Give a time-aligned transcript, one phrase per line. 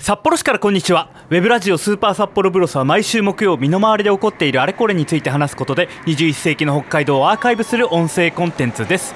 [0.00, 1.10] 札幌市からこんにちは。
[1.28, 9.14] ウェブラジオスーパー札幌ブロスは毎週木曜身の回りで起こっているあれこれについて話すことで21世紀の北海道をアーカイブする音声コンテンツです。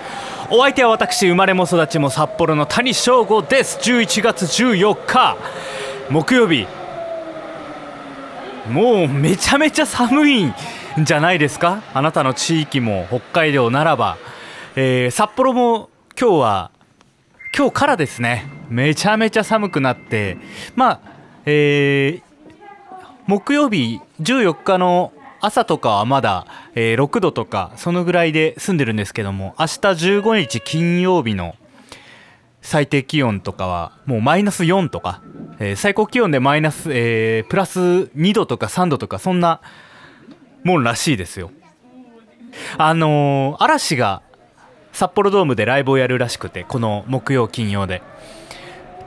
[0.51, 3.79] お相手は私生まれも育ちも札幌の谷翔吾です。
[3.79, 5.39] 11月14日。
[6.11, 6.67] 木曜日。
[8.71, 10.55] もうめちゃめちゃ寒いん
[11.03, 11.83] じゃないですか？
[11.95, 14.19] あなたの地域も北海道ならば、
[14.77, 15.89] えー札幌も
[16.21, 16.71] 今日は
[17.57, 18.47] 今日からですね。
[18.69, 20.39] めちゃめちゃ寒くなって。
[20.75, 21.01] まあ
[21.47, 22.35] えー
[23.27, 29.73] 木曜日14日の朝とかはまだ、えー6度とかそのぐらいで住んでるんですけども明日
[30.21, 31.55] 15日金曜日の
[32.61, 35.23] 最低気温とかはもうマイナス4とか、
[35.59, 39.61] えー最高気温でマイナス、えープラス2度とか3度とかそんな
[40.65, 41.51] もんらしいですよ。
[42.77, 44.23] あのー嵐が
[44.95, 48.01] 札幌ドームでライブをやるらしくてこの木曜金曜で。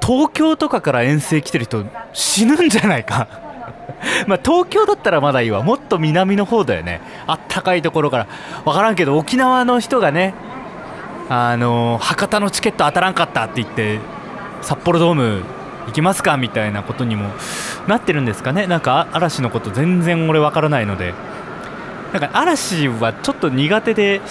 [0.06, 3.28] 東京とかから遠征来てる人死ぬんじゃないか。
[4.28, 5.64] ま東京だったらまだいいわ。
[5.64, 7.02] もっと南の方だよね。
[7.26, 8.28] あったかいところから。
[8.66, 10.34] 分からんけど沖縄の人がね
[11.30, 14.00] あの博多のチケット当たらんかったって言って
[14.62, 15.42] 札幌ドーム
[15.88, 17.30] 行きますかみたいなことにも
[17.88, 18.68] なってるんですかね。
[18.68, 21.14] なんか嵐のこと全然俺分からないので。
[22.12, 24.22] なんか嵐はちょっと苦手で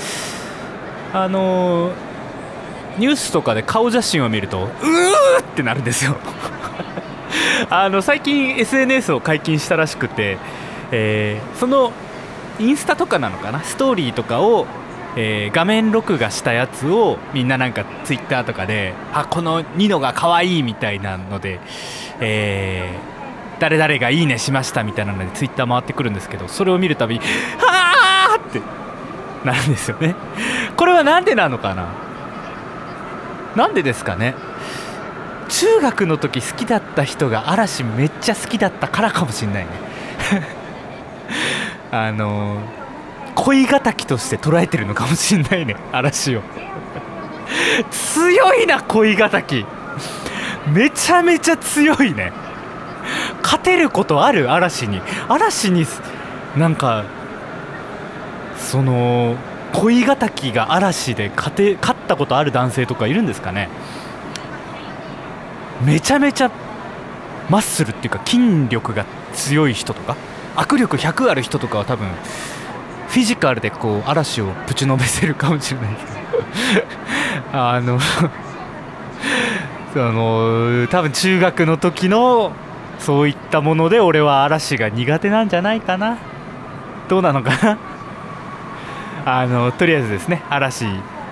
[1.25, 1.93] あの
[2.99, 6.17] ニュースとかで顔写真を見るとうーってなるんですよ。
[7.71, 10.37] あの最近 SNS を解禁したらしくて、
[10.93, 11.93] えーその
[12.59, 13.63] インスタとかなのかな？
[13.63, 14.67] ストーリーとかを、
[15.17, 21.61] えー画面録画したやつをみんななんかツイッターとかであこのニノが可愛いみたいなので、
[22.21, 23.17] えー
[23.59, 27.23] 誰々がいいねしましたみたいなのでツイッター回ってくるんですけどそれを見るたびに
[27.59, 28.61] はーって
[29.45, 30.15] なるんですよね。
[30.77, 31.89] これはなんでなのかな？
[33.57, 34.35] なんでですかね？
[35.49, 39.71] 中学の時好きだった人が嵐めっちゃ好きだったからかもしんないね。
[41.93, 42.59] あの
[43.35, 46.43] 恋敵として捉えてるのかもしんないね嵐を。
[47.91, 49.65] 強いな恋敵。
[50.67, 52.33] めちゃめちゃ強いね。
[53.43, 55.01] 勝てることある嵐に。
[55.29, 55.87] 嵐に
[56.57, 57.05] なんか
[58.59, 59.37] その
[59.73, 63.69] 恋敵が嵐で勝て勝ったことある男性とかいるんですかね？
[65.85, 66.51] めちゃめちゃ
[67.51, 69.05] マッスルっていうか筋力が
[69.35, 70.17] 強い人とか？
[70.57, 72.09] 握力100ある人とかは多分
[73.09, 76.17] フィジカルでこう嵐をぶちのめせるかもしれないですけど。
[77.53, 77.99] あの
[79.93, 82.53] その多分中学の時の
[82.99, 86.19] そういったもので俺は嵐が苦手なんじゃないかな？
[87.09, 87.79] どうなのかな？
[89.29, 90.85] あのとりあえずですね嵐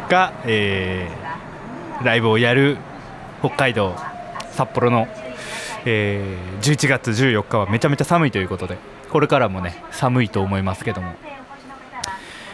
[0.08, 1.24] が、えー
[2.02, 2.76] ライブをやる
[3.38, 3.94] 北海道
[4.50, 5.06] 札幌の、
[5.84, 8.76] えー11月14日はめちゃめちゃ寒いということで
[9.10, 11.12] これからもね寒いと思いますけども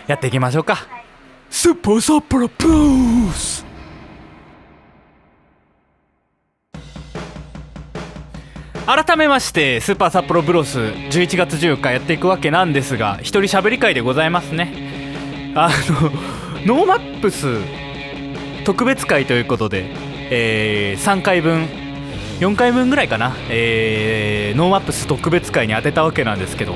[0.07, 0.77] やっていきましょうか。
[1.49, 3.65] スーパー札幌ブルース
[8.87, 14.90] 改めましてスーパー札幌ブルース11月14日やっていくわけなんですが一人喋り回でございますね
[15.55, 16.11] あの
[16.65, 17.47] NoMaps
[18.65, 19.91] 特別回ということで、
[20.31, 21.67] え3回分
[22.39, 26.75] 4回分ぐらいかな、えー NoMaps 特別回に当てたわけなんですけど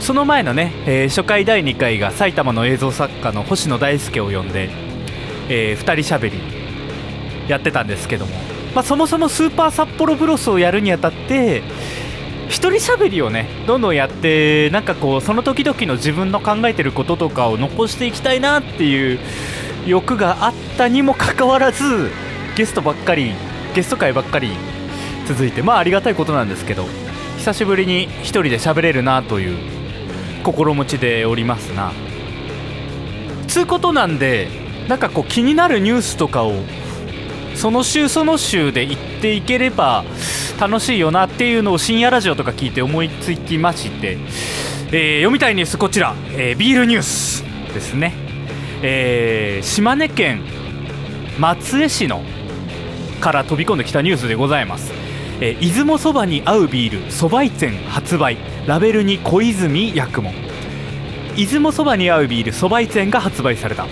[0.00, 4.68] その前のね、えー初回第2回が埼玉の映像作家の星野大輔を呼んで、
[5.48, 6.38] え2人しゃべり
[7.48, 8.32] やってたんですけども、
[8.74, 11.62] まあ、そもそもスーパー札幌ブロスをやるにあたって
[12.48, 19.18] 一人しゃべりをねどんどんやってなんかこうその時々の自分の考えてることとかを残していきたいなっていう
[19.86, 22.10] 欲があったにもかかわらず
[22.56, 23.32] ゲストばっかり
[23.74, 24.52] ゲスト会ばっかり
[25.26, 26.86] 続いてまあありがたいことなんですけど
[27.38, 29.58] 久しぶりに一人で喋れるなという
[30.44, 31.92] 心持ちでおりますな。
[33.48, 34.48] つうことなんで
[34.88, 36.52] なんかこう気になるニュースとかを
[37.54, 40.04] その週その週で言っていければ
[40.60, 44.18] 楽しいよなっていうのを深夜ラジオとか聞いて思いつきまして、
[44.92, 47.42] えー読みたいニュースこちら、えービールニュース
[47.72, 48.14] ですね、
[48.82, 50.44] えー島根県
[51.38, 52.22] 松江市の
[53.20, 54.92] から飛び込んできたニュースでございます、
[55.40, 58.36] えー出雲そばに合うビールそばいぜん発売。
[58.66, 60.32] ラベルに小泉八雲。
[61.36, 63.86] 出雲そばに合うビールそばいぜんが発売された。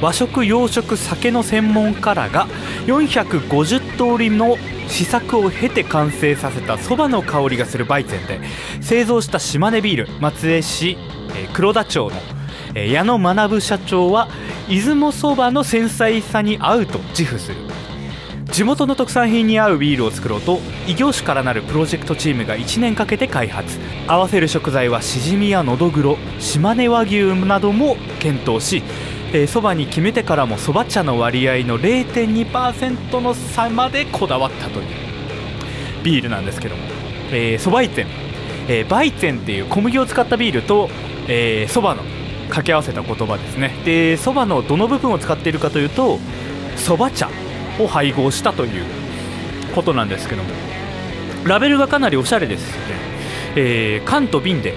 [0.00, 2.46] 和食洋食酒の専門家らが
[2.86, 4.56] 450通りの
[4.88, 8.40] 試作を経て完成させたそばの香りがするバイゼンで
[8.80, 10.98] 製造した島根ビール松江市、
[11.52, 12.10] 黒田町
[12.74, 14.28] の、矢野学社長は
[14.68, 17.56] 出雲そばの繊細さに合うと自負する。
[18.46, 23.80] 地元の特産品に合うビールを作ろうと異業種からなるプロジェクトチームが1年かけて開発。
[24.06, 28.82] 合わせる食材はしじみやのどぐろ島根和牛なども検討し
[29.48, 34.86] そば、に決めてからもそば茶の割合の0.2%の差までこだわったという。
[36.04, 36.82] ビールなんですけども。
[37.58, 38.08] そば、えー、イツェン、
[38.68, 40.94] えー、バイツェンっていう小麦を使ったビールとそば、
[41.28, 42.02] えー、の
[42.44, 43.74] 掛け合わせた言葉ですね。
[43.84, 46.18] でそばのどの部分を使っているかというと
[46.76, 47.28] そば茶
[47.80, 48.84] を配合したという
[49.74, 50.50] ことなんですけども。
[51.44, 52.94] ラベルがかなりおしゃれですよね、
[53.54, 54.72] えー、缶と瓶で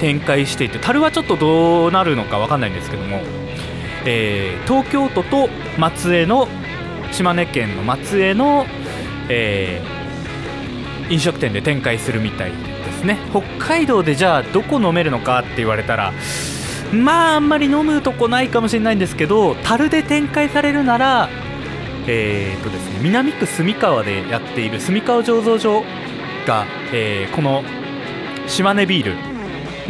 [0.00, 3.22] 展開していて樽はちょっとどうなるのか分かんないんですけども、
[4.06, 5.48] えー、東京都と
[5.78, 6.48] 松江の
[7.12, 8.66] 島根県の松江の、
[9.28, 12.56] えー、飲食店で展開するみたいで
[12.92, 13.18] すね。
[13.30, 16.12] 北海道でじゃあどこ飲めるのかって言われたら
[16.92, 21.28] まああんまり飲むとこないかもしれないんですけど樽で展開されるなら
[22.06, 25.84] えーとですね、南区住川でやっている住川醸造所
[26.46, 27.62] が、えー、この
[28.48, 29.29] 島根ビール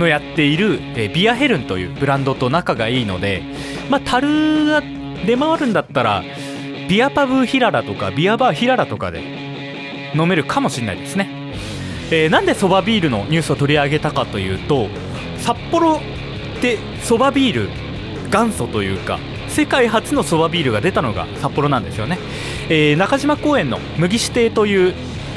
[0.01, 3.43] のやっている、え、ビアヘルンというブランドと仲がいいので、
[3.89, 4.83] まあ、樽が
[5.25, 6.25] 出回るんだったら
[6.89, 9.23] ビアパブヒララとかビアバーヒララとかで
[10.15, 11.29] 飲めるかもしれないですね、
[12.11, 14.89] えー、なんでそばビールのニュースを取り上げたかというと
[15.39, 16.01] 札幌
[16.61, 17.69] でそばビール
[18.31, 22.19] 元祖というか世界初のそばビールが出たのが札幌なんですよね、
[22.69, 24.95] えー、中島公園の麦指定という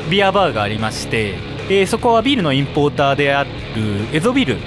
[0.09, 3.50] ビアバーがありまして、えー、そこはビールのインポーターである
[4.12, 4.57] エゾビル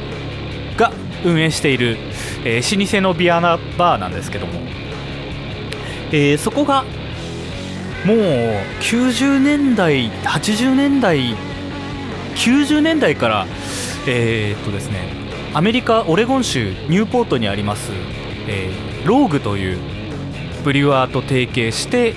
[0.76, 0.92] が
[1.24, 1.96] 運営している、
[2.44, 4.60] えー、老舗のビアナバーなんですけども、
[6.10, 6.84] えー、そこが
[8.04, 8.16] もう
[8.80, 11.34] 90年代80年代
[12.36, 13.46] 90年代から
[14.06, 17.90] えー、っとですねアメリカオレゴン州ニューポートにあります、
[18.46, 19.78] えー、ローグという
[20.64, 22.14] ブリュワーと提携して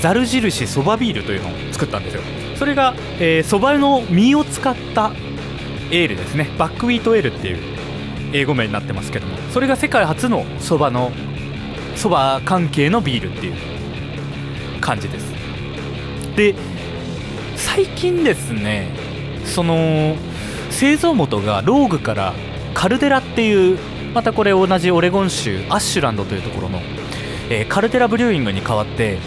[0.00, 2.41] ざる印そばビールというのを作ったんですよ。
[2.62, 2.94] それが
[3.42, 5.10] そば、の実を使った
[5.90, 6.48] エールですね。
[6.56, 7.58] バックウィートエールっていう
[8.32, 9.36] 英語名になってますけども。
[9.52, 11.10] それが世界初のそばの
[11.96, 13.54] そば関係のビールっていう
[14.80, 15.26] 感じです。
[16.36, 16.54] で
[17.56, 18.94] 最近ですね
[19.44, 20.14] その
[20.70, 22.32] 製造元がローグから
[22.74, 23.76] カルデラっていう
[24.14, 26.80] またこれ同じオレゴン州アッシュランドというところの、
[27.50, 29.18] えー、カルテラブリューイングに変わって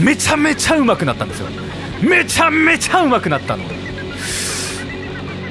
[0.00, 1.48] めちゃめちゃうまくなったんですよ。
[2.02, 3.64] めちゃめちゃうまくなったの。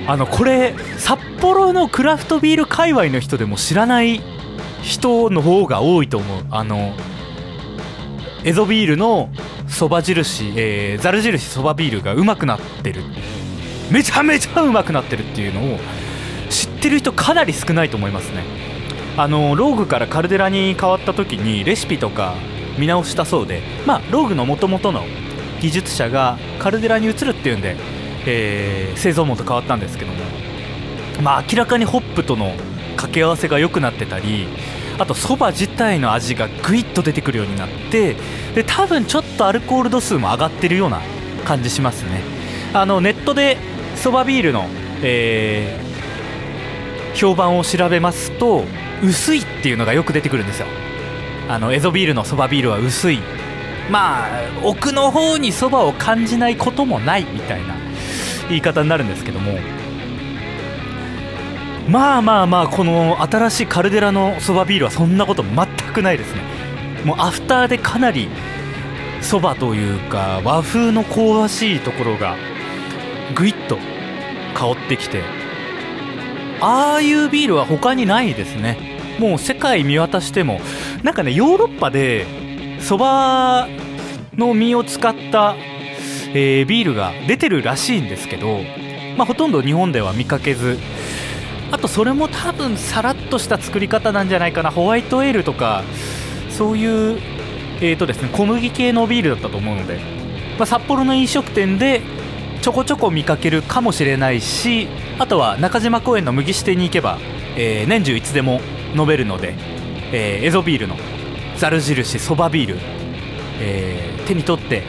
[0.05, 4.21] あのこれ札幌のクラフトビール界隈の人でも知らない
[4.81, 6.45] 人の方が多いと思う。
[6.51, 6.93] あの
[8.43, 9.29] エゾビールの
[9.67, 13.01] そば印、えー、ざる印そばビールがうまくなってる。
[13.89, 15.79] めちゃめちゃうまくなってるっていうのを
[16.49, 18.43] 知ってる人かなり少ないと思いますね。
[19.15, 22.33] あのローグからカルデラに変わった時にレシピとか
[22.77, 25.03] 見直したそうで、まあ、ローグのもともとの
[25.63, 27.77] 技術者がカルデラに移るっていうんで、
[28.27, 30.17] えー、製造元変わったんですけども、
[31.21, 32.51] まあ、明らかにホップとの
[32.97, 34.45] 掛け合わせが良くなってたり
[34.99, 38.17] あとそば自体の味がぐいっと出てくるようになって
[38.53, 40.99] で多分ちょっとアルコール度数も上がってるような
[41.45, 42.21] 感じしますね。
[42.73, 43.57] あのネットで
[43.95, 44.67] そばビールの、
[45.01, 48.65] えー、評判を調べますと
[49.01, 50.67] 薄いっていうのがよく出てくるんですよ。
[51.47, 53.19] あのエゾビールのそばビールは薄い。
[53.89, 54.29] まあ
[54.63, 57.75] 奥の方にそばを感じないこともないみたいな
[58.49, 59.57] 言い方になるんですけども。
[61.89, 66.41] まあまあまあこの新しいカルデラのそばビールはそんなこと全くないですね。
[67.03, 68.29] もうアフターでかなり
[69.21, 72.37] そばというか和風の香ばしいところが
[73.35, 73.77] ぐいっと
[74.53, 75.23] 香ってきて
[76.61, 78.77] ああいうビールは他にないですね。
[79.19, 80.61] もう世界見渡しても
[81.03, 82.25] なんかねヨーロッパで
[82.83, 83.67] そば
[84.35, 85.55] の実を使った、
[86.33, 88.59] えー、ビールが出てるらしいんですけど、
[89.17, 90.77] まあ、ほとんど日本では見かけず
[91.71, 94.69] あとそれも多分さらっとした作り方なんじゃないかな。
[94.69, 95.83] ホワイトエールとか
[96.49, 97.19] そういう、
[97.77, 99.99] えーとですね、小麦系のビールだったと思うので、
[100.59, 102.01] まあ、札幌の飲食店で
[102.61, 104.87] ちょこちょこ見かけるかもしれないし
[105.19, 107.17] あとは中島公園の麦支店に行けば、
[107.57, 108.61] えー、年中いつでも
[108.95, 109.55] 飲めるので、
[110.11, 110.95] えー、エゾビールの
[111.57, 112.77] ざる印そばビール、
[113.59, 114.83] えー、手に取って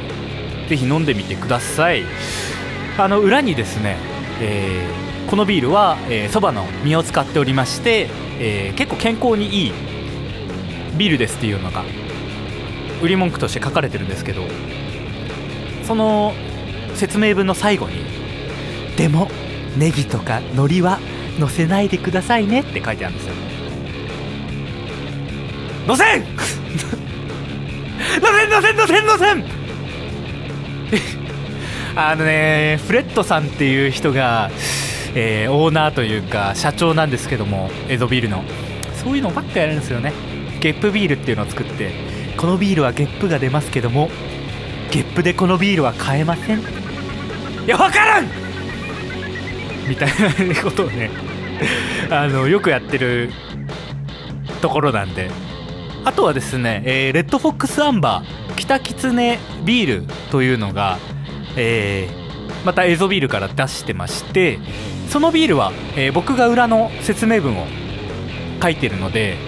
[0.69, 2.05] ぜひ飲んでみてください。
[2.97, 3.97] あの裏にですね、
[4.41, 5.97] えー、このビールは
[6.31, 9.73] そば、えー、の実を使っておりまして、えー、結構健康にいい
[10.97, 11.85] ビールですっていうのが
[13.03, 14.43] 売り文句として書かれてるんですけど
[15.83, 16.33] その
[16.95, 17.97] 説明文の最後に
[18.97, 19.29] 「でも
[19.77, 21.01] ネギとか海苔は
[21.41, 23.35] 乗せないでくださいね」って書いてあるんですよ。
[25.87, 26.25] 乗せん！
[28.21, 29.45] 乗せん乗せん乗せん
[31.97, 34.51] あのねフレットさんっていう人が、
[35.15, 38.45] えー、オーナーというか社長なんですけどもエゾビールの。
[38.95, 40.13] そういうのばっかやるんですよね。
[40.61, 41.93] ゲップビールっていうのを作って
[42.39, 44.09] このビールはゲップが出ますけども
[44.91, 46.61] ゲップでこのビールは買えません。
[46.61, 46.63] い
[47.67, 48.29] や分からん！
[49.89, 50.09] みたい
[50.49, 51.11] なことをね
[52.11, 53.31] あのよくやってる
[54.63, 55.31] ところなんで。
[56.05, 60.99] あとはですね、えー、レッドフォックスアンバー北キツネビールというのが、
[61.57, 64.59] えー、またエゾビールから出してまして
[65.09, 67.67] そのビールは、えー、僕が裏の説明文を
[68.63, 69.39] 書いてるので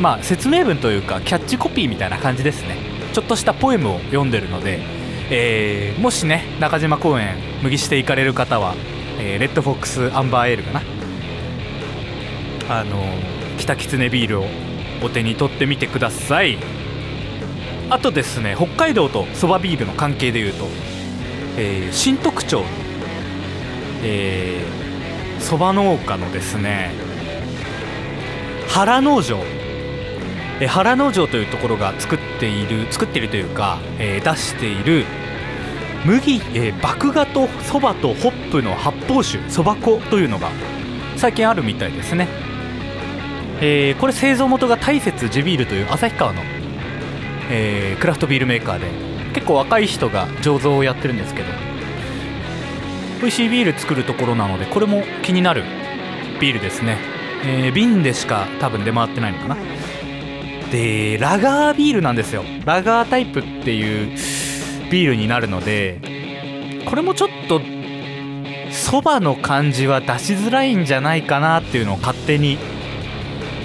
[0.00, 2.76] まあ説明文というかキャッチコピーみたいな感じですね。
[3.12, 4.80] ちょっとしたポエムを読んでるので、
[5.30, 8.74] えー、もしね中島公園麦して行かれる方は、
[9.18, 10.82] えー、レッドフォックスアンバーエールかな。
[12.68, 13.02] あの
[13.58, 14.46] 北キツネビールを
[15.02, 16.58] お手に取ってみてください。
[17.88, 20.66] あとですね北海道とそばビールの関係でいうと、
[21.56, 22.64] えー、新特徴
[25.40, 26.92] そば、農家のですね
[28.68, 29.38] 原農場。
[30.58, 35.04] え原農場というところが作っている作っているというか、えー、出している
[36.06, 40.50] 麦、えー、麦芽とそばとホップの発泡酒そば粉というのが
[41.16, 42.28] 最近あるみたいですね、
[43.60, 46.42] えー、これ製造元が大雪地ビールという旭川の、
[47.50, 48.86] えー、クラフトビールメーカーで
[49.34, 51.48] 結構若い人が醸造をやってるんですけど
[53.20, 55.64] 美味しいビール作るところなのでこれも気になる
[56.40, 56.98] ビールですね、
[57.44, 59.56] えー、瓶でしか多分出回ってないのかな。
[60.70, 62.42] でラガービールなんですよ。
[62.64, 64.16] ラガータイプっていう
[64.90, 66.00] ビールになるので
[66.86, 67.60] これもちょっと
[68.70, 72.58] そばの感じは出しづらいんじゃないかなっていうのを勝手に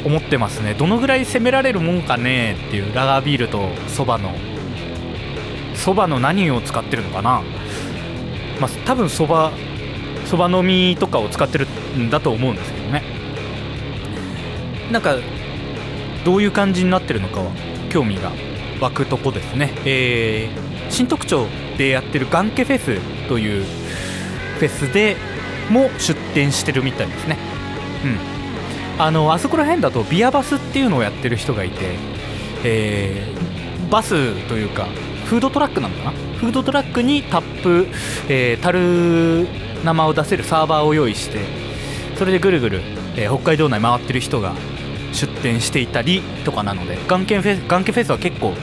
[0.05, 0.73] 思ってますね。
[0.73, 2.55] どのぐらい攻められるもんかね？
[2.67, 4.33] っていうラガービールとそばの
[5.75, 7.43] そばの何を使ってるのかな？
[8.59, 9.51] まあ多分そば
[10.25, 11.67] そばのみとかを使ってる
[11.97, 13.03] んだと思うんですけどね。
[14.91, 15.15] なんか
[16.25, 17.51] どういう感じになってるのかは
[17.89, 18.31] 興味が
[18.79, 23.63] 湧くとこですね、えー、新特徴でやってるガンケフェスという
[24.59, 25.15] フェスで
[25.69, 27.37] も出店してるみたいですね。
[28.03, 28.30] うん。
[29.03, 31.95] あのあそこら辺だとビアバスっていうのをやってる人がいて、
[32.63, 34.85] えー、バスというか
[35.25, 36.11] フードトラックなのかな？
[36.11, 37.87] フードトラックにタップ、
[38.29, 39.47] えー、樽
[39.83, 41.39] 生を出せるサーバーを用意して
[42.15, 42.81] それでぐるぐる、
[43.15, 44.53] えー、北海道内回ってる人が
[45.13, 48.53] 出店していたりとかなのでガンケンフェスガンケフェスは結構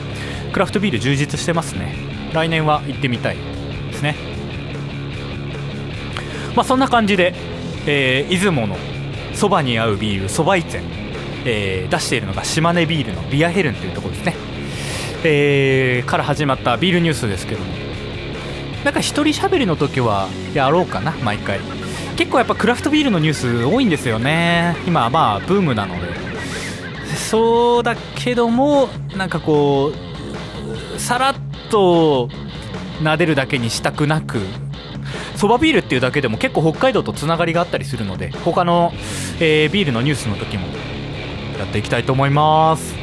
[0.53, 1.93] クラフトビール充実してますね。
[2.33, 3.37] 来年は行ってみたい
[3.91, 4.15] ですね。
[6.55, 7.33] まあそんな感じで、
[7.85, 8.77] えー、出雲の
[9.39, 10.77] そばに合うビールそばいつ
[11.45, 14.35] え、出しているのが島根ビールのビアヘルンというところですね、
[15.23, 17.73] えー、から始まったビールニュースですけども。
[18.83, 21.61] なんか一人喋りの時はやろうかな毎回。
[22.17, 24.75] 結構やっぱクラフトビールのニュース多いんですよね。
[24.85, 26.13] 今はまあブームなので。
[27.15, 29.93] そうだけどもなんかこ
[30.95, 31.35] うさらっ
[31.69, 32.27] と
[33.01, 34.39] 撫でるだけにしたくなく。
[35.35, 38.91] そばビールっていうだけでも結構北海道とつながりがあったりするので他の、
[39.41, 40.67] えー、ビールのニュースの時も
[41.57, 42.95] やっていきたいと思います。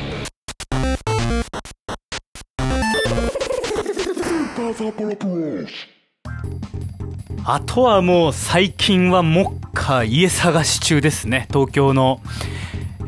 [7.44, 11.46] あとはもう最近は目下家探し中ですね。
[11.50, 12.20] 東京の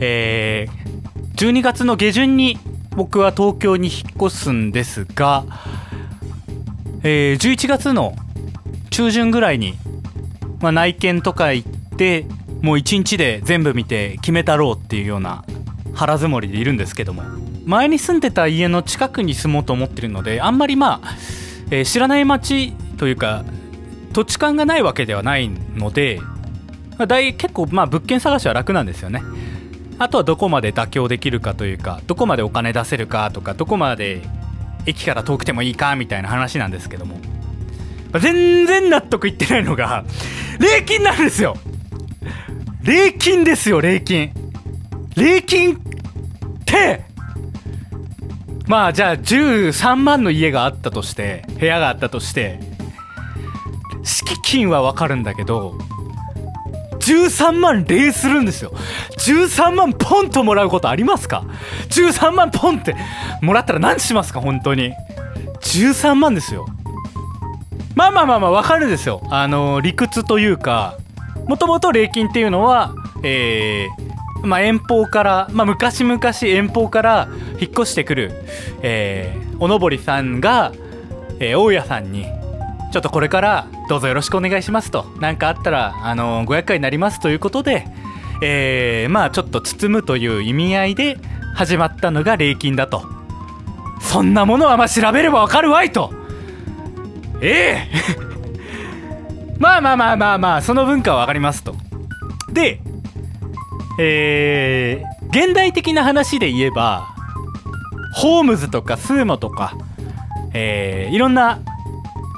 [0.00, 2.58] えー、12月の下旬に
[2.94, 5.44] 僕は東京に引っ越すんですが、
[7.02, 8.14] えー、11月の
[8.90, 9.74] 中旬ぐらいに、
[10.60, 12.26] まあ、内見とか行って
[12.62, 15.44] もう1日で全部見て決めたろうっていうような
[15.94, 17.22] 腹積もりでいるんですけども。
[17.66, 21.16] 前に住んでた家の近くに住もうと思ってるのであんまりまあ、
[21.70, 23.44] えー、知らない街というか
[24.14, 26.20] 土地勘がないわけではないので、
[27.06, 29.22] 大結構まあ物件探しは楽なんですよね。
[29.98, 34.22] あとはどこまで妥協できるかというかどこまでお金出せるかとかどこまで
[34.86, 37.20] 駅から遠くてもいいかみたいな話なんですけども。
[38.18, 40.04] 全然納得いってないのが
[40.58, 41.58] 礼金なんですよ。
[42.82, 44.32] 礼金ですよ礼金。
[45.16, 45.78] 礼金っ
[46.64, 47.04] て
[48.66, 52.60] まあじゃあ13万の家があったとして部屋があったとして
[54.04, 55.76] 敷金はわかるんだけど
[57.00, 58.72] 13万礼するんですよ。
[59.18, 61.44] 13万ポンともらうことありますか
[61.88, 62.94] ？13万ポンって
[63.40, 64.40] もらったら何しますか？
[64.40, 64.92] 本当に。
[65.62, 66.66] 13万ですよ。
[67.94, 69.22] まあまあまあまあ分かるんですよ。
[69.30, 70.98] あの理屈というか
[71.48, 77.28] もともと礼金っていうのはえー、まあ、遠方から、まあ、昔々遠方から
[77.60, 78.32] 引っ越してくる、
[78.82, 80.72] えー、おのぼりさんが、
[81.40, 82.26] えー、大家さんに
[82.92, 87.86] ちょっとこれからどうぞよろしくお願いしますと何かあったらあのご厄介になりますということで、
[88.42, 91.18] えー、まあちょっと包むという意味合いで
[91.54, 93.02] 始まったのが礼金だと。
[94.00, 96.12] そんなものはまあ調べればわかるわいと。
[97.42, 97.88] え
[98.24, 98.27] え。
[99.58, 101.74] まあまあまあまあまあその文化は分かりますと。
[102.52, 102.80] で
[104.00, 107.08] えー、現代的な話で言えば
[108.14, 109.76] ホームズとかスーモとか、
[110.54, 111.60] えー、いろんな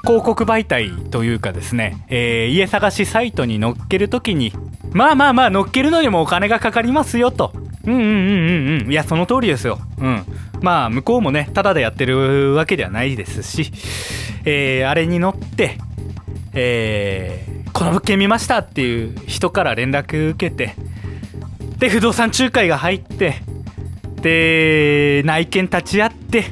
[0.03, 4.53] 広告媒体というかですね、えー、家探しサイトに載っけるときに
[4.93, 7.53] まあまあまあ載っけるのにもお金がかかりますよと。
[7.85, 8.91] うんうんうんうんうん。
[8.91, 9.79] いやその通りですよ。
[9.99, 10.25] うん。
[10.61, 13.71] まあ向こうもねただでやってるわけではないですし、
[14.45, 15.79] えー、あれに乗って
[16.53, 20.75] えー、この物件見ましたっていう人から連絡受けて
[21.79, 23.43] で不動産仲介が入って
[24.21, 26.47] で内見立ち会って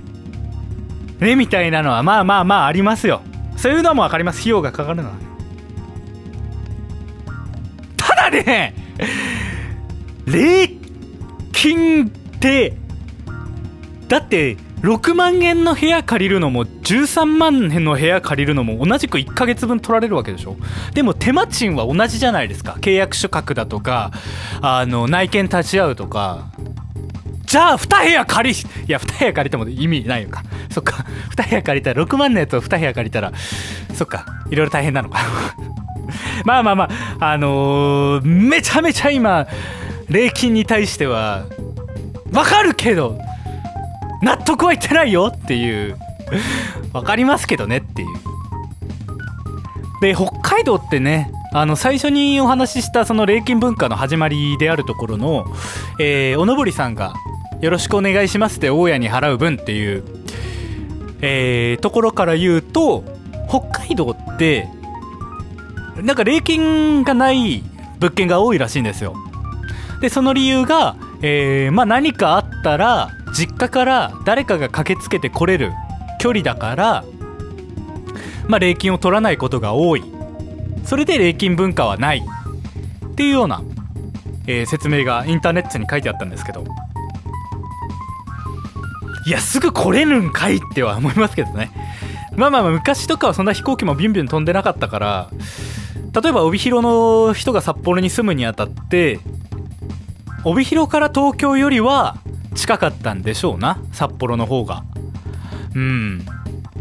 [1.20, 3.22] ねみたいなのはまあまあまあありますよ。
[3.56, 4.38] そういうのも分かります。
[4.40, 5.16] 費用がかかるのは。
[7.96, 8.74] ただね
[10.26, 10.68] 礼
[11.52, 12.76] 金って
[14.06, 20.56] だって6万円の部屋借りるのも13万円の部屋借りるのも同じく1ヶ月分取られるわけでしょ。
[20.94, 22.76] でも手間賃は同じじゃないですか。
[22.80, 24.12] 契約書書くだとか
[24.60, 26.50] あの内見立ち会うとか。
[27.44, 30.44] じゃあ2部屋借りいや2部屋借りても意味ないのか。
[30.70, 31.04] そっか。
[31.34, 33.32] 2部屋借りたら6万のやつを2部屋借りたら
[33.94, 34.26] そっか。
[34.50, 35.18] いろいろ大変なのか。
[36.44, 39.46] まあまあまああのー、めちゃめちゃ今
[40.08, 41.46] 礼金に対しては
[42.32, 43.18] わかるけど
[44.22, 45.96] 納得はいってないよっていう。
[46.92, 48.08] 分かりますけどねっていう。
[50.00, 55.44] で北海道ってねあの最初にお話ししたその礼金文化の始まりであるところの、
[55.98, 57.14] えー、おのぼりさんが
[57.60, 60.04] 「よろしくお願いします」って大家に払う分っていう、
[61.20, 63.02] えー、ところから言うと
[63.48, 64.68] 北海道って
[65.96, 67.64] なんか礼金がない
[67.98, 69.14] 物件が多いらしいんですよ。
[70.00, 75.72] でその理由が、えーまあ、何かあったら実家から誰かが駆けつけてこれる
[76.20, 77.04] 距離だから
[78.46, 80.04] まあ礼金を取らないことが多い。
[80.84, 82.22] それで礼金文化はない。
[83.06, 83.62] っていうような、
[84.46, 86.64] えー、説明がインターネットに書いてあったんですけど。
[89.26, 91.70] いやすぐ来れるんかいっては思いますけどね。
[92.36, 95.30] まあまあまあ昔とかはそんな飛行機もビュンビュン飛んでなかったから
[96.22, 99.18] 例えば帯広の人が札幌に住むにあたって
[100.44, 102.16] 帯広から東京よりは
[102.54, 104.84] 近かったんでしょうな札幌の方が。
[105.74, 106.24] うん。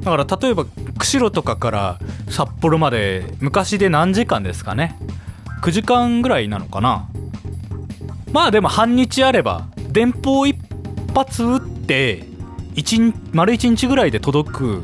[0.02, 0.66] だから例えば
[0.98, 4.98] 釧路とかから札幌まで昔で何時間ですかね。
[5.62, 7.10] 9時間ぐらいなのかな。
[8.32, 10.58] まあでも半日あれば電報一
[11.16, 12.24] 発打って
[12.76, 14.84] 1丸1日ぐらいで届く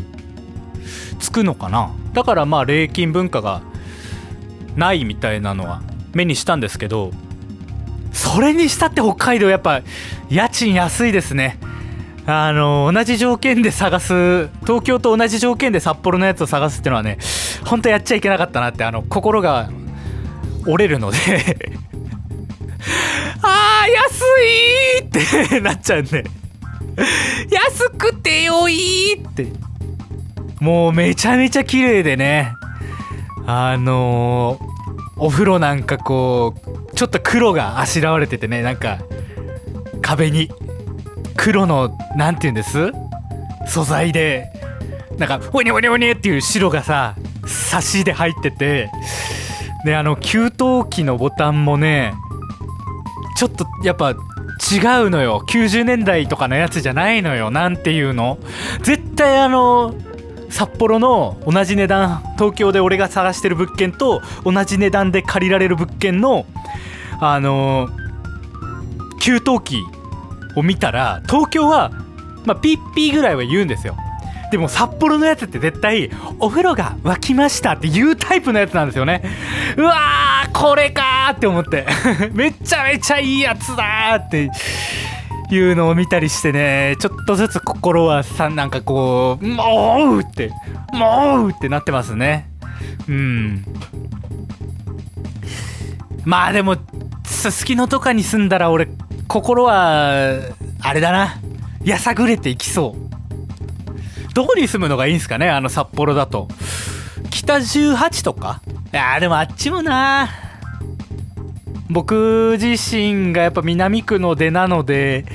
[1.20, 1.92] つくのかな。
[2.14, 3.62] だからまあ礼金文化が
[4.76, 5.82] ないみたいなのは
[6.14, 7.12] 目にしたんですけど
[8.14, 9.82] それにしたって北海道やっぱ
[10.30, 11.58] 家賃安いですね。
[12.26, 17.18] あの同じ条件で探す東京と同じ条件で札幌のやつを探すっていうのはね
[17.66, 19.70] 本当やっちゃいけなかったなってあの心が
[20.66, 21.18] 折れるので。
[23.42, 26.24] あー安いって なっちゃうんで。
[27.50, 29.48] 安くてよいって。
[30.62, 32.54] もうめちゃめちゃ綺麗でね。
[33.46, 34.66] あのー、
[35.18, 39.00] お風呂なんかこうちょっと黒があしらわれててねなんか
[40.02, 40.50] 壁に
[41.36, 42.92] 黒の何て言うんです？
[43.68, 44.52] 素材で
[45.18, 48.90] なんかウニウニウニっていう白がさ差しで入ってて
[49.86, 50.50] であの給湯
[50.90, 52.14] 器のボタンもね
[53.36, 54.12] ちょっとやっぱ
[54.72, 55.44] 違うのよ。
[55.50, 57.52] 90年代とかのやつじゃないのよ。
[57.52, 58.38] なんていうの。
[58.84, 59.94] 絶対あの
[60.50, 66.46] 札幌の同じ値段東京で俺が探してる物件と同じ値段で借りられる物件の
[67.20, 67.90] あの
[69.22, 69.84] 給湯器
[70.56, 71.92] を見たら東京は、
[72.46, 73.96] まあ、ピッピーぐらいは言うんですよ。
[74.52, 79.24] でも札幌のやつって絶対お風呂が沸きましたっていうタイプのやつなんですよね。
[79.78, 81.88] うわーこれかーって思って。
[82.34, 84.52] めちゃめちゃいいやつだって
[85.50, 86.96] いうのを見たりしてね。
[87.00, 90.52] ちょっとずつ心はさなんかこうもうって
[90.94, 92.48] もうってなってますね。
[93.08, 93.66] うん。
[96.26, 96.78] まあでも
[97.52, 98.88] すすきのとかに住んだら俺
[99.28, 100.40] 心は
[100.82, 101.36] あれだな
[101.84, 106.48] やさぐれていきそうどこに住むのがいいんすかねあの札幌だと
[107.30, 108.62] 北18とか
[108.94, 110.30] いやでもあっちもな
[111.90, 115.26] 僕自身がやっぱ南区の出なので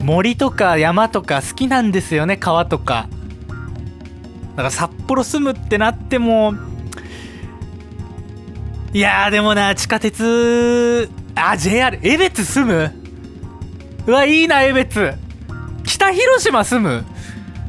[0.00, 3.08] 森とか山とか好きなんですよね川とか
[4.50, 6.54] だから札幌住むってなっても
[8.92, 11.08] いやでもな地下鉄
[11.40, 12.92] あ JR 江別住む？
[14.06, 15.14] うわいいな江別
[15.84, 17.04] 北広島住む？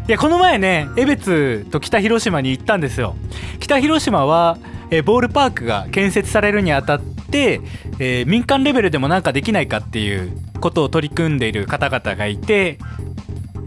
[0.07, 3.15] いやこの前ね江別と北広島に行ったんですよ。
[3.59, 4.57] 北広島は
[4.89, 7.61] えボールパークが建設されるにあたって、
[7.97, 12.77] えー、民間レベルでもなんかできないかっていうことを取り組んでいる方々がいて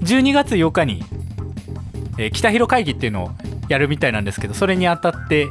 [0.01, 1.03] 12月8日に、
[2.19, 3.31] えー、北広会議っていうのを
[3.69, 5.49] やるみたいなんですけどそれにあたって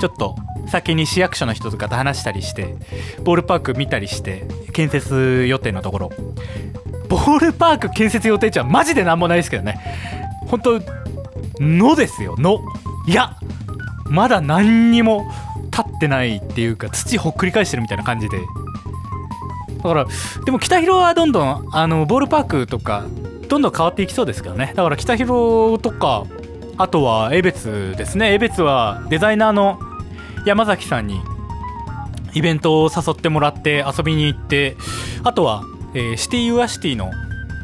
[0.00, 0.34] ちょっと
[0.70, 2.76] 先に市役所の人とかと話したりして
[3.24, 6.10] ボールパーク見たりして建設予定のところ。
[7.08, 9.80] ボールパーク建設予定地はマジで何もないですけどね。
[10.46, 10.80] 本当
[11.60, 12.36] のですよ。
[12.38, 12.60] の
[13.06, 13.36] いや
[14.06, 15.30] まだ何にも
[15.70, 18.38] 立ってないっていうか土ほっくり返してるみたいな感じで。
[19.78, 20.06] だから
[20.44, 23.04] でも北広はどんどんあのボールパークとか
[23.48, 24.72] どんどん変わっていきそうですけどね。
[24.74, 26.24] だから北広とか
[26.76, 28.34] あとは江別ですね。
[28.34, 29.80] 江別はデザイナーの
[30.44, 31.20] 山崎さんに
[32.34, 34.76] イベントを誘ってもらって遊びに行って
[35.24, 37.10] あとは、えー、シティユアシティの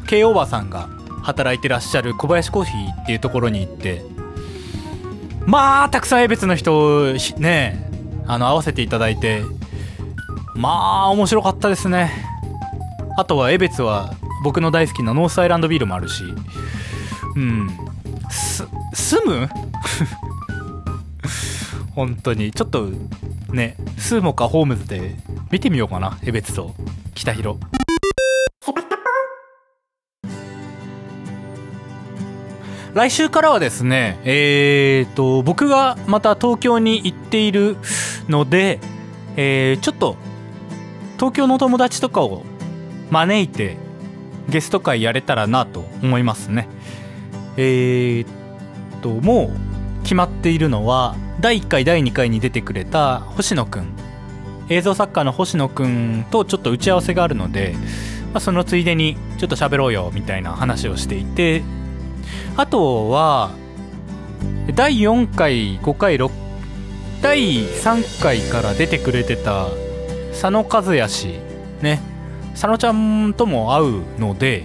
[0.07, 0.89] K オーバーさんが
[1.23, 4.03] 働いてらっしゃる小林コーヒーっていうところに行って
[5.45, 7.89] まあたくさん江別の人ね
[8.27, 9.43] あの合わせていただいて
[10.55, 12.11] まあ面白かったですね。
[13.17, 16.23] あとは江別は僕の大好きなノースアイランドビールもあるし
[17.35, 17.69] うん。
[18.29, 19.49] す住む？
[21.95, 22.51] 本当に。
[22.51, 22.89] ちょっと
[23.51, 25.15] ねスーモかホームズで
[25.51, 26.19] 見てみようかな。
[26.23, 26.75] 江別と
[27.15, 27.57] 北広。
[32.93, 37.75] 来週からはですねえーと僕がまた東京に行っている
[38.29, 38.79] ので、
[39.35, 40.15] えー、ちょっと
[41.15, 42.43] 東京の友達とかを
[43.11, 43.75] 招いて
[44.47, 46.69] ゲスト会やれたらなと思いますね。
[47.57, 48.27] えー、っ
[49.01, 53.93] ともう決まっているのは第1回第2回に出てくれた星野くん。
[54.67, 57.75] 映像作家の星野くんとちょっと打ち合わせがあるので、
[58.33, 61.61] まあ、そのついでにちょっと喋ろうよみたいな話をしていて。
[62.57, 63.51] あとは
[64.73, 66.31] 第4回5回6
[67.21, 69.67] 第3回から出てくれてた
[70.31, 71.39] 佐野和也氏。
[71.79, 72.01] ね。
[72.53, 74.63] 佐野ちゃんとも会うので、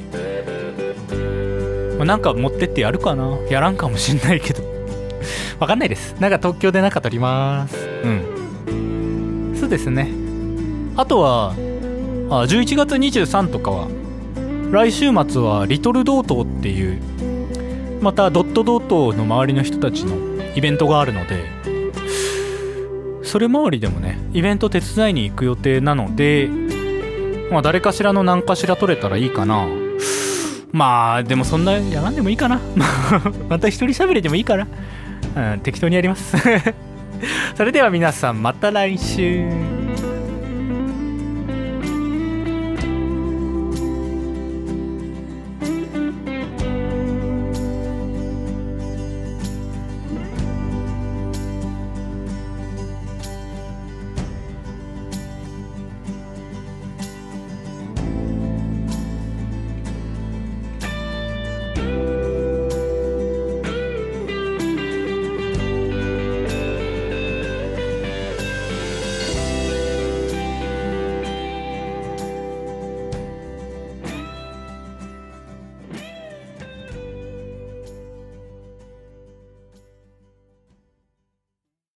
[1.98, 3.36] まあ、なんか持ってってやるかな。
[3.50, 4.69] やらんかもしんないけど。
[5.60, 6.14] わかんないです。
[6.18, 7.76] なんか東京でなんか撮ります。
[8.02, 9.54] うん。
[9.58, 10.10] そうですね。
[10.96, 11.54] あとは
[12.30, 13.88] あ11月23とかは
[14.70, 17.00] 来週末はリトルドートっていう
[18.00, 20.16] またドットドートの周りの人たちの
[20.54, 21.44] イベントがあるので
[23.22, 26.48] それ周りでもねイベント手伝いに行く予定なので
[27.50, 29.66] まあ誰かしらの何かしら取れたらいいかな。
[30.72, 32.60] まあでもそんなやらんでもいいかな。
[33.50, 34.68] また一人喋れてもいいかな
[35.36, 36.36] うん、適当にやります。
[37.54, 39.79] それでは皆さんまた来週。